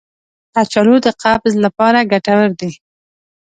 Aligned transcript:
کچالو 0.53 0.95
د 1.05 1.07
قبض 1.21 1.53
لپاره 1.65 2.07
ګټور 2.11 2.49
دی. 2.59 2.71